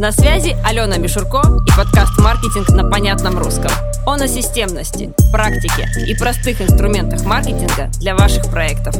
[0.00, 3.70] На связи Алена Мишурко и подкаст «Маркетинг на понятном русском».
[4.06, 8.94] Он о системности, практике и простых инструментах маркетинга для ваших проектов.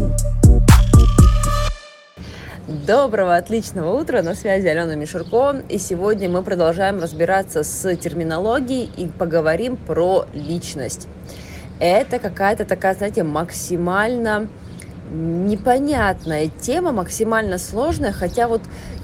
[2.69, 9.07] Доброго, отличного утра, на связи Алена Мишурко, и сегодня мы продолжаем разбираться с терминологией и
[9.07, 11.09] поговорим про личность.
[11.79, 14.51] Это какая-то такая, знаете, максимально
[15.11, 18.61] непонятная тема, максимально сложная, хотя вот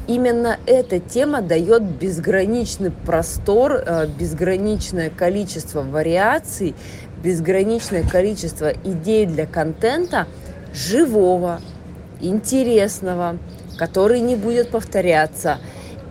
[0.06, 6.74] именно эта тема дает безграничный простор, э, безграничное количество вариаций,
[7.22, 10.26] безграничное количество идей для контента
[10.72, 11.60] живого,
[12.20, 13.38] интересного,
[13.78, 15.58] который не будет повторяться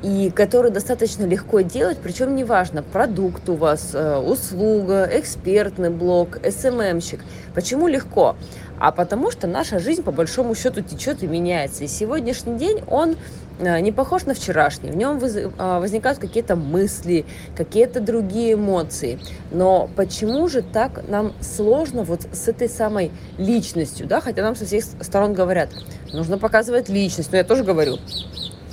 [0.03, 7.21] и который достаточно легко делать, причем неважно, продукт у вас, э, услуга, экспертный блог, СММщик.
[7.55, 8.35] Почему легко?
[8.79, 11.83] А потому что наша жизнь по большому счету течет и меняется.
[11.83, 13.15] И сегодняшний день, он
[13.59, 14.91] э, не похож на вчерашний.
[14.91, 19.19] В нем э, возникают какие-то мысли, какие-то другие эмоции.
[19.51, 24.65] Но почему же так нам сложно вот с этой самой личностью, да, хотя нам со
[24.65, 25.69] всех сторон говорят,
[26.13, 27.97] нужно показывать личность, но я тоже говорю,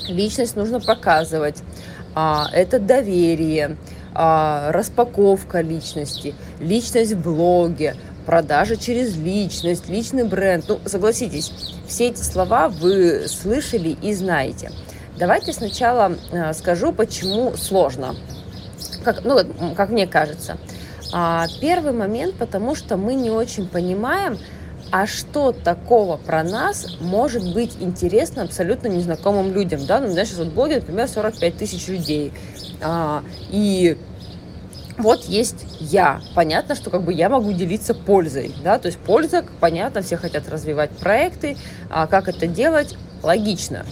[0.08, 1.62] личность нужно показывать,
[2.14, 3.76] а, это доверие,
[4.14, 10.64] а, распаковка личности, личность в блоге, продажа через личность, личный бренд.
[10.68, 11.52] Ну, согласитесь,
[11.86, 14.70] все эти слова вы слышали и знаете.
[15.18, 18.16] Давайте сначала э, скажу, почему сложно.
[19.04, 19.38] Как, ну,
[19.76, 20.56] как мне кажется.
[21.12, 24.38] А, первый момент, потому что мы не очень понимаем,
[24.90, 30.48] а что такого про нас может быть интересно абсолютно незнакомым людям, да, ну, знаешь, вот
[30.48, 32.32] в блоге, например, 45 тысяч людей,
[32.80, 33.96] а, и
[34.98, 36.20] вот есть я.
[36.34, 40.48] Понятно, что как бы я могу делиться пользой, да, то есть польза, понятно, все хотят
[40.48, 41.56] развивать проекты,
[41.90, 43.84] а как это делать, логично.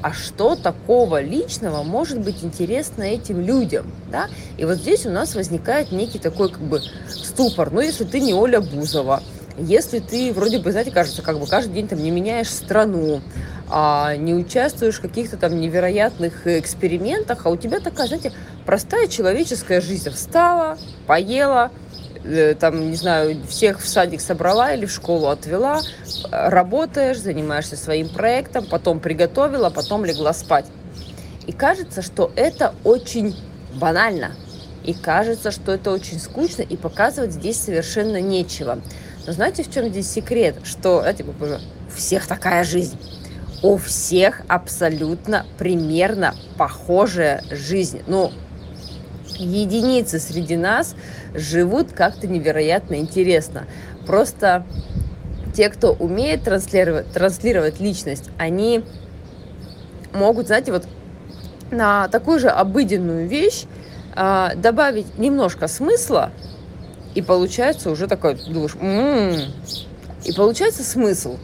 [0.00, 4.28] А что такого личного может быть интересно этим людям, да?
[4.56, 7.72] И вот здесь у нас возникает некий такой как бы ступор.
[7.72, 9.22] Ну, если ты не Оля Бузова,
[9.58, 13.20] если ты вроде бы, знаете, кажется, как бы каждый день там не меняешь страну,
[13.70, 18.32] а не участвуешь в каких-то там невероятных экспериментах, а у тебя такая, знаете,
[18.64, 20.10] простая человеческая жизнь.
[20.10, 21.70] Встала, поела,
[22.24, 25.80] э, там, не знаю, всех в садик собрала или в школу отвела,
[26.30, 30.66] работаешь, занимаешься своим проектом, потом приготовила, потом легла спать.
[31.46, 33.36] И кажется, что это очень
[33.74, 34.32] банально.
[34.84, 38.78] И кажется, что это очень скучно, и показывать здесь совершенно нечего.
[39.26, 40.56] Но знаете, в чем здесь секрет?
[40.64, 41.24] Что, знаете,
[41.94, 42.98] всех такая жизнь.
[43.62, 48.02] У всех абсолютно примерно похожая жизнь.
[48.06, 48.32] Ну,
[49.36, 50.94] единицы среди нас
[51.34, 53.66] живут как-то невероятно интересно.
[54.06, 54.64] Просто
[55.54, 58.84] те, кто умеет транслировать, транслировать личность, они
[60.12, 60.86] могут, знаете, вот
[61.72, 63.64] на такую же обыденную вещь
[64.14, 66.30] э, добавить немножко смысла,
[67.16, 69.52] и получается уже такой, думаешь, м-м-м",
[70.24, 71.38] и получается смысл.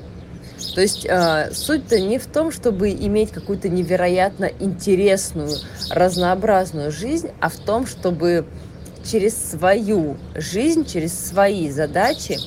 [0.74, 5.56] То есть э, суть-то не в том, чтобы иметь какую-то невероятно интересную,
[5.90, 8.46] разнообразную жизнь, а в том, чтобы
[9.04, 12.38] через свою жизнь, через свои задачи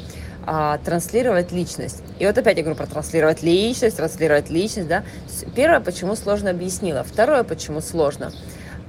[0.46, 2.02] а, транслировать личность.
[2.20, 5.04] И вот опять я говорю про транслировать личность, транслировать личность, да.
[5.56, 7.04] Первое, почему сложно объяснила.
[7.04, 8.32] Второе, почему сложно.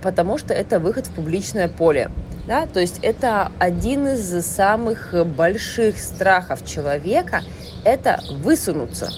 [0.00, 2.10] Потому что это выход в публичное поле.
[2.48, 2.66] Да?
[2.66, 7.42] То есть это один из самых больших страхов человека–
[7.84, 9.10] это высунуться.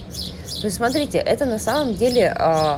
[0.61, 2.77] То есть смотрите, это на самом деле э,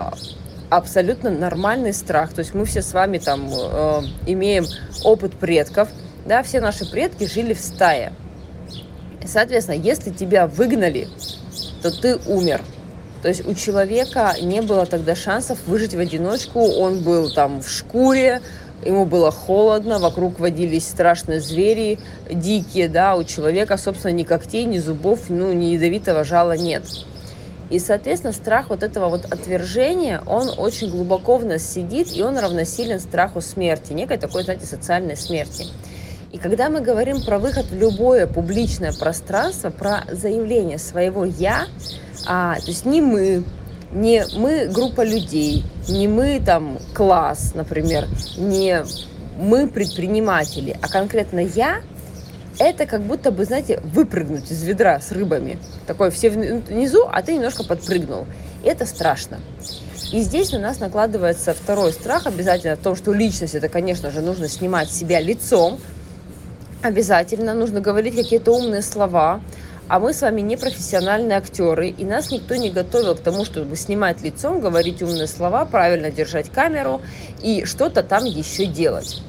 [0.68, 2.34] абсолютно нормальный страх.
[2.34, 4.66] То есть мы все с вами там э, имеем
[5.02, 5.88] опыт предков,
[6.26, 8.12] да, все наши предки жили в стае.
[9.24, 11.08] Соответственно, если тебя выгнали,
[11.82, 12.60] то ты умер.
[13.22, 17.68] То есть у человека не было тогда шансов выжить в одиночку, он был там в
[17.70, 18.42] шкуре,
[18.84, 21.98] ему было холодно, вокруг водились страшные звери,
[22.30, 26.84] дикие, да, у человека, собственно, ни когтей, ни зубов, ну, ни ядовитого жала нет.
[27.70, 32.38] И, соответственно, страх вот этого вот отвержения, он очень глубоко в нас сидит, и он
[32.38, 35.66] равносилен страху смерти, некой такой, знаете, социальной смерти.
[36.32, 41.66] И когда мы говорим про выход в любое публичное пространство, про заявление своего «я»,
[42.26, 43.44] а, то есть не мы,
[43.92, 48.06] не мы группа людей, не мы там класс, например,
[48.36, 48.84] не
[49.38, 51.82] мы предприниматели, а конкретно я,
[52.58, 55.58] это как будто бы, знаете, выпрыгнуть из ведра с рыбами.
[55.86, 58.26] Такой все внизу, а ты немножко подпрыгнул.
[58.64, 59.40] Это страшно.
[60.12, 64.20] И здесь на нас накладывается второй страх обязательно о том, что личность, это, конечно же,
[64.20, 65.80] нужно снимать себя лицом,
[66.82, 69.40] обязательно нужно говорить какие-то умные слова,
[69.92, 73.76] а мы с вами не профессиональные актеры, и нас никто не готовил к тому, чтобы
[73.76, 77.02] снимать лицом, говорить умные слова, правильно держать камеру
[77.42, 79.20] и что-то там еще делать.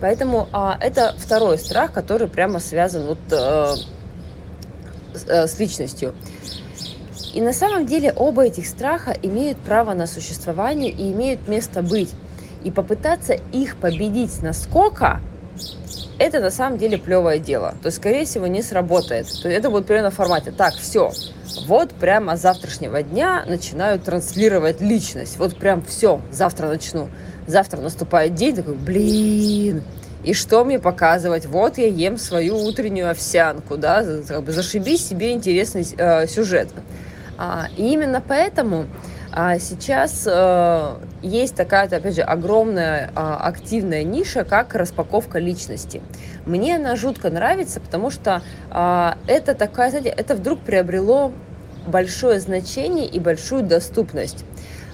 [0.00, 3.74] Поэтому а, это второй страх, который прямо связан вот, э,
[5.26, 6.14] э, с личностью.
[7.34, 12.10] И на самом деле оба этих страха имеют право на существование и имеют место быть.
[12.62, 15.20] И попытаться их победить насколько
[16.18, 17.74] это на самом деле плевое дело.
[17.82, 19.26] То есть, скорее всего, не сработает.
[19.26, 20.52] То есть это будет примерно в формате.
[20.56, 21.12] Так, все.
[21.66, 25.38] Вот прямо с завтрашнего дня начинаю транслировать личность.
[25.38, 26.20] Вот прям все.
[26.30, 27.08] Завтра начну.
[27.46, 29.82] Завтра наступает день, такой, блин,
[30.24, 31.46] и что мне показывать?
[31.46, 36.68] Вот я ем свою утреннюю овсянку, да, как бы зашибись себе интересный э, сюжет.
[37.36, 38.86] А, и именно поэтому
[39.34, 46.02] а сейчас э, есть такая, опять же, огромная э, активная ниша, как распаковка личности.
[46.44, 51.32] Мне она жутко нравится, потому что э, это такая, знаете, это вдруг приобрело
[51.86, 54.44] большое значение и большую доступность.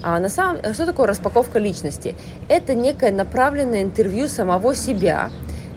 [0.03, 2.15] А на самом что такое распаковка личности?
[2.49, 5.31] Это некое направленное интервью самого себя,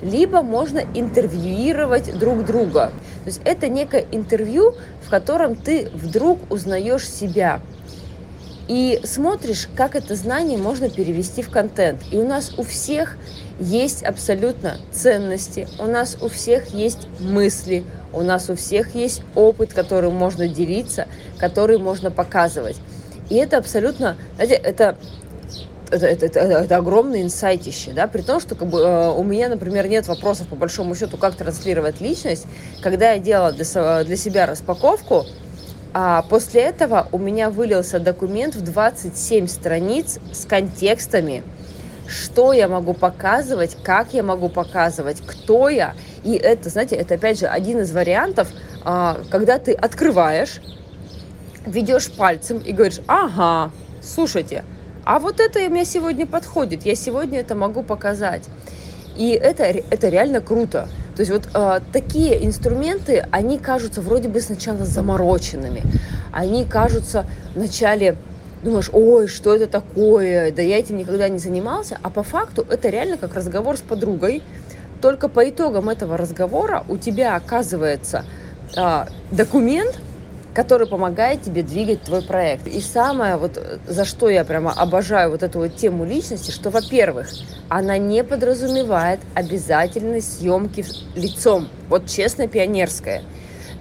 [0.03, 2.91] либо можно интервьюировать друг друга.
[3.23, 7.59] То есть это некое интервью, в котором ты вдруг узнаешь себя
[8.71, 12.03] и смотришь, как это знание можно перевести в контент.
[12.09, 13.17] И у нас у всех
[13.59, 17.83] есть абсолютно ценности, у нас у всех есть мысли,
[18.13, 21.07] у нас у всех есть опыт, которым можно делиться,
[21.37, 22.77] который можно показывать.
[23.29, 24.95] И это абсолютно, знаете, это
[25.89, 29.49] это, это, это, это огромное инсайтище, да, при том, что как бы, э, у меня,
[29.49, 32.45] например, нет вопросов по большому счету, как транслировать личность.
[32.81, 35.25] Когда я делала для, для себя распаковку,
[35.93, 41.43] а после этого у меня вылился документ в 27 страниц с контекстами,
[42.07, 45.95] что я могу показывать, как я могу показывать, кто я.
[46.23, 48.49] И это, знаете, это опять же один из вариантов,
[48.83, 50.61] а, когда ты открываешь,
[51.65, 53.71] ведешь пальцем и говоришь, ага,
[54.01, 54.63] слушайте,
[55.03, 58.43] а вот это мне сегодня подходит, я сегодня это могу показать.
[59.17, 60.87] И это, это реально круто.
[61.15, 65.83] То есть вот э, такие инструменты, они кажутся вроде бы сначала замороченными.
[66.31, 68.15] Они кажутся вначале,
[68.63, 71.97] думаешь, ой, что это такое, да я этим никогда не занимался.
[72.01, 74.41] А по факту это реально как разговор с подругой.
[75.01, 78.23] Только по итогам этого разговора у тебя оказывается
[78.77, 79.99] э, документ,
[80.53, 82.67] который помогает тебе двигать твой проект.
[82.67, 87.29] И самое, вот, за что я прямо обожаю вот эту вот тему личности, что, во-первых,
[87.69, 91.69] она не подразумевает обязательной съемки лицом.
[91.87, 93.23] Вот честно, пионерская.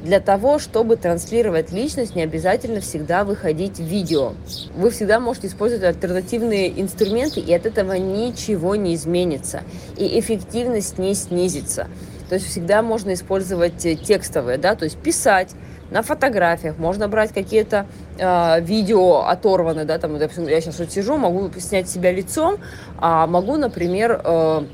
[0.03, 4.33] Для того, чтобы транслировать личность, не обязательно всегда выходить в видео.
[4.75, 9.63] Вы всегда можете использовать альтернативные инструменты, и от этого ничего не изменится.
[9.99, 11.89] И эффективность не снизится.
[12.31, 15.51] То есть всегда можно использовать э, текстовые, да, то есть писать,
[15.91, 17.87] на фотографиях, можно брать какие-то
[18.19, 22.59] э, видео оторванные, да, там, допустим, я сейчас вот сижу, могу снять себя лицом,
[22.99, 24.65] а могу, например, э,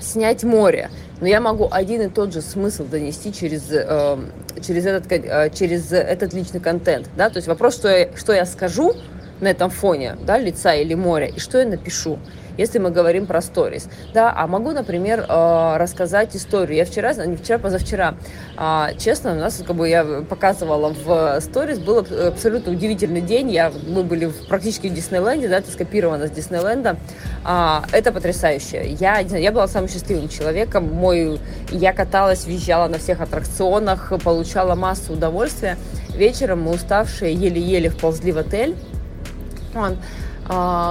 [0.00, 0.90] снять море,
[1.20, 4.18] но я могу один и тот же смысл донести через, э,
[4.64, 8.46] через, этот, э, через этот личный контент, да, то есть вопрос, что я, что я
[8.46, 8.94] скажу
[9.40, 12.18] на этом фоне, да, лица или моря, и что я напишу
[12.56, 13.88] если мы говорим про сторис.
[14.12, 16.76] Да, а могу, например, э, рассказать историю.
[16.76, 18.14] Я вчера, не вчера, позавчера,
[18.56, 23.50] а, честно, у нас, как бы я показывала в сторис, был абсолютно удивительный день.
[23.50, 26.96] Я, мы были практически в Диснейленде, да, это скопировано с Диснейленда.
[27.44, 28.92] А, это потрясающе.
[28.98, 30.92] Я, я была самым счастливым человеком.
[30.92, 35.76] Мой, я каталась, визжала на всех аттракционах, получала массу удовольствия.
[36.14, 38.76] Вечером мы уставшие еле-еле вползли в отель.
[39.74, 39.96] Он,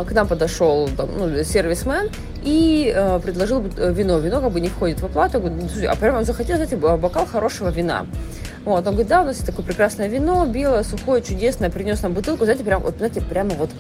[0.08, 2.10] к нам подошел там, ну, сервисмен
[2.44, 4.20] и э, предложил э, вино.
[4.20, 5.38] Вино как бы не входит в оплату.
[5.38, 8.06] Я говорю, ну, а прямо захотел, знаете, бокал хорошего вина.
[8.66, 12.14] Вот, он говорит, да, у нас есть такое прекрасное вино, белое, сухое, чудесное, принес нам
[12.14, 13.72] бутылку, знаете, прям, вот, знаете, прямо вот,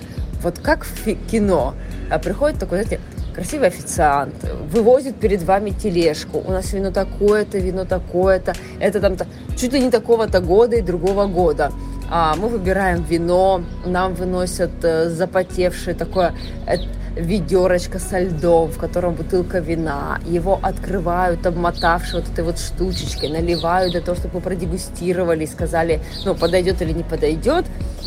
[0.42, 1.76] вот как в кино.
[2.10, 3.00] А приходит такой, знаете,
[3.34, 4.34] красивый официант,
[4.72, 6.40] вывозит перед вами тележку.
[6.40, 8.54] У нас вино такое-то, вино такое-то.
[8.80, 9.16] Это там
[9.56, 11.72] чуть ли не такого-то года и другого года.
[12.14, 16.34] А, мы выбираем вино, нам выносят э, запотевшее такое
[16.68, 16.76] э,
[17.16, 20.20] ведерочко со льдом, в котором бутылка вина.
[20.26, 26.02] Его открывают, обмотавши вот этой вот штучечкой, наливают для того, чтобы мы продегустировали и сказали,
[26.26, 27.64] ну, подойдет или не подойдет.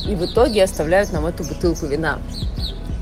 [0.07, 2.19] И в итоге оставляют нам эту бутылку вина.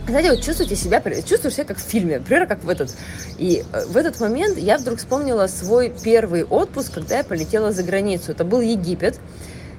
[0.06, 2.94] Знаете, вот чувствуете себя, чувствуешь себя как в фильме, например, как в этот.
[3.38, 7.82] И э, в этот момент я вдруг вспомнила свой первый отпуск, когда я полетела за
[7.82, 8.30] границу.
[8.30, 9.18] Это был Египет.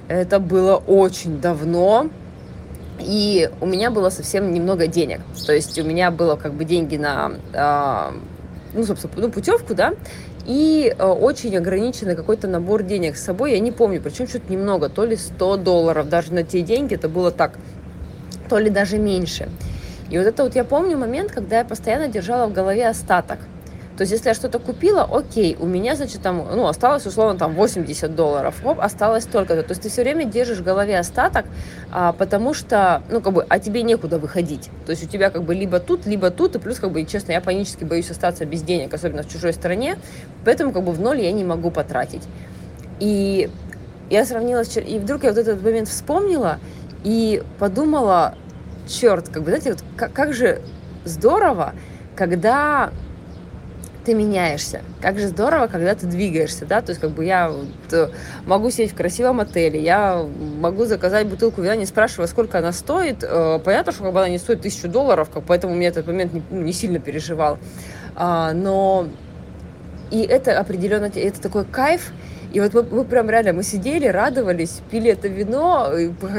[0.08, 2.08] Это было очень давно,
[2.98, 5.20] и у меня было совсем немного денег.
[5.46, 8.16] То есть у меня было как бы деньги на, э,
[8.74, 9.94] ну, собственно, ну, путевку, да,
[10.46, 13.52] и э, очень ограниченный какой-то набор денег с собой.
[13.52, 17.08] Я не помню, причем что-то немного, то ли 100 долларов, даже на те деньги это
[17.08, 17.58] было так,
[18.50, 19.48] то ли даже меньше.
[20.10, 23.38] И вот это вот я помню момент, когда я постоянно держала в голове остаток–
[23.96, 27.54] то есть, если я что-то купила, окей, у меня, значит, там, ну, осталось, условно, там,
[27.54, 29.62] 80 долларов, оп, осталось только-то.
[29.62, 31.46] То есть, ты все время держишь в голове остаток,
[31.92, 34.68] а, потому что, ну, как бы, а тебе некуда выходить.
[34.84, 37.32] То есть, у тебя, как бы, либо тут, либо тут, и плюс, как бы, честно,
[37.32, 39.96] я панически боюсь остаться без денег, особенно в чужой стране,
[40.44, 42.22] поэтому, как бы, в ноль я не могу потратить.
[42.98, 43.48] И
[44.10, 46.58] я сравнила, и вдруг я вот этот момент вспомнила
[47.04, 48.34] и подумала,
[48.88, 50.62] черт, как бы, знаете, вот как, как же
[51.04, 51.74] здорово,
[52.16, 52.90] когда
[54.04, 54.82] ты меняешься.
[55.00, 58.10] Как же здорово, когда ты двигаешься, да, то есть как бы я вот, э,
[58.46, 60.24] могу сидеть в красивом отеле, я
[60.60, 63.22] могу заказать бутылку вина, не спрашивая, сколько она стоит.
[63.22, 66.32] Э, понятно, что как бы она не стоит тысячу долларов, как, поэтому меня этот момент
[66.32, 67.58] не, ну, не сильно переживал.
[68.14, 69.08] А, но
[70.10, 72.12] и это определенно, это такой кайф,
[72.54, 75.90] и вот мы, мы прям реально, мы сидели, радовались, пили это вино,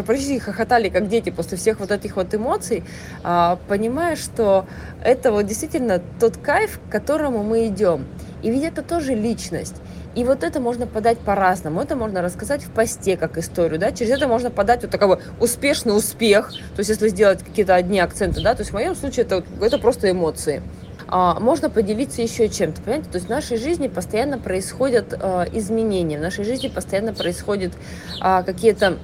[0.07, 2.85] почти хохотали, как дети, после всех вот этих вот эмоций,
[3.21, 4.65] а, понимая, что
[5.03, 8.05] это вот действительно тот кайф, к которому мы идем.
[8.43, 9.75] И ведь это тоже личность.
[10.15, 11.81] И вот это можно подать по-разному.
[11.81, 15.97] Это можно рассказать в посте как историю, да, через это можно подать вот такой успешный
[15.97, 19.43] успех, то есть если сделать какие-то одни акценты, да, то есть в моем случае это,
[19.59, 20.63] это просто эмоции
[21.09, 23.09] можно поделиться еще чем-то, понимаете?
[23.09, 27.73] То есть в нашей жизни постоянно происходят а, изменения, в нашей жизни постоянно происходят
[28.21, 28.97] а, какие-то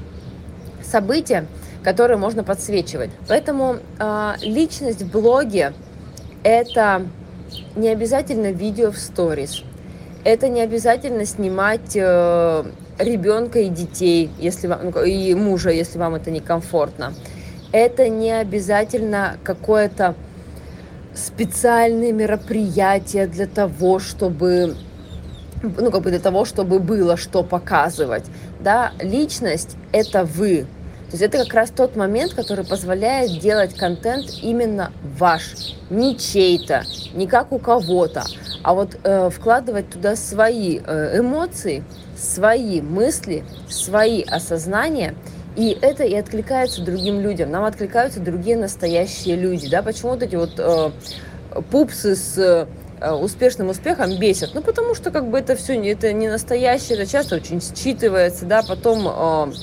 [0.84, 1.46] события,
[1.84, 3.12] которые можно подсвечивать.
[3.28, 5.74] Поэтому а, личность в блоге–
[6.44, 7.04] это
[7.76, 9.64] не обязательно видео в сторис,
[10.24, 12.64] это не обязательно снимать э,
[13.00, 17.14] ребенка и детей, если вам, ну, и мужа, если вам это некомфортно.
[17.72, 20.16] Это не обязательно какое-то
[21.14, 24.76] специальные мероприятия для того, чтобы
[25.62, 28.26] ну, как бы для того, чтобы было что показывать,
[28.60, 30.66] да, личность– это вы,
[31.12, 36.84] то есть это как раз тот момент, который позволяет делать контент именно ваш, не чей-то,
[37.14, 38.24] не как у кого-то,
[38.64, 41.84] а вот э, вкладывать туда свои э, эмоции,
[42.18, 45.16] свои мысли, свои осознания–
[45.56, 47.52] и это и откликается другим людям.
[47.52, 49.70] Нам откликаются другие настоящие люди.
[49.70, 49.82] Да?
[49.82, 50.92] Почему вот эти вот э,
[51.70, 52.38] пупсы с
[53.02, 54.52] э, успешным успехом бесят?
[54.54, 58.64] Ну, потому что как бы это все это не настоящее, это часто очень считывается, да,
[58.64, 59.08] потом...
[59.08, 59.54] Э,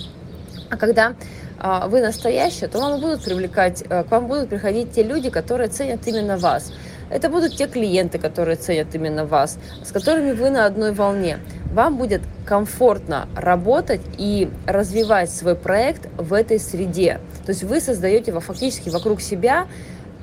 [0.70, 1.14] а когда
[1.58, 5.68] э, вы настоящие, то вам будут привлекать, э, к вам будут приходить те люди, которые
[5.68, 6.70] ценят именно вас.
[7.10, 11.38] Это будут те клиенты, которые ценят именно вас, с которыми вы на одной волне.
[11.72, 17.20] Вам будет комфортно работать и развивать свой проект в этой среде.
[17.44, 19.66] То есть вы создаете фактически вокруг себя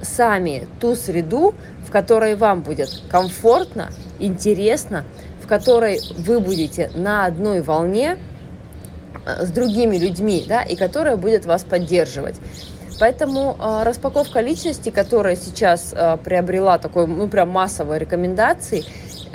[0.02, 1.54] сами ту среду,
[1.88, 5.06] в которой вам будет комфортно, интересно,
[5.42, 8.18] в которой вы будете на одной волне
[9.26, 12.36] э, с другими людьми, да, и которая будет вас поддерживать.
[13.00, 18.86] Поэтому э, распаковка личности, которая сейчас э, приобрела такой, ну, прям массовой рекомендации,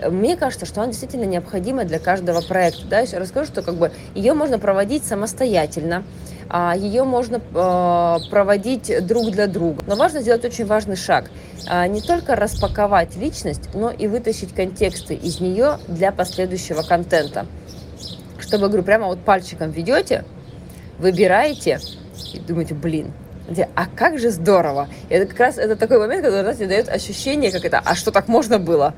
[0.09, 2.87] мне кажется, что она действительно необходима для каждого проекта.
[2.87, 3.01] Да?
[3.01, 6.05] Я расскажу, что как бы ее можно проводить самостоятельно,
[6.49, 9.83] а ее можно э, проводить друг для друга.
[9.87, 11.31] Но важно сделать очень важный шаг.
[11.69, 17.47] А, не только распаковать личность, но и вытащить контексты из нее для последующего контента.
[18.39, 20.25] Чтобы, говорю, прямо вот пальчиком ведете,
[20.99, 21.79] выбираете
[22.33, 23.13] и думаете, блин,
[23.75, 24.89] а как же здорово.
[25.09, 28.11] И это как раз это такой момент, когда знаете, дает ощущение, как это, а что
[28.11, 28.95] так можно было?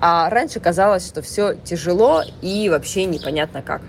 [0.00, 3.82] А раньше казалось, что все тяжело и вообще непонятно как.